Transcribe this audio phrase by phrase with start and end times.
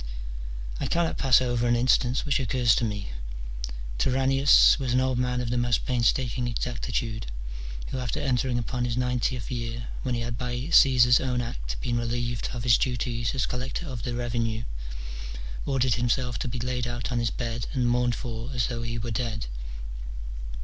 [0.79, 3.09] I cannot pass over an an instance which occurs to me:
[3.99, 7.27] Turannius was an old man of the most painstaking exactitude,
[7.89, 10.71] who after entering upon his ninetieth year, when he had by Gr.
[10.71, 14.63] Caesar's own act been relieved of his duties as collector of the revenue,
[15.67, 18.97] ordered himself to be laid out on his bed and mourned for as though he
[18.97, 19.45] were dead.